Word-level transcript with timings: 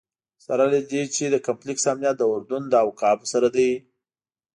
سره 0.45 0.63
له 0.73 0.79
دې 0.91 1.03
چې 1.15 1.23
د 1.29 1.35
کمپلکس 1.47 1.83
امنیت 1.91 2.15
د 2.19 2.23
اردن 2.33 2.63
له 2.73 2.77
اوقافو 2.87 3.25
سره 3.33 3.47
دی. 3.55 3.71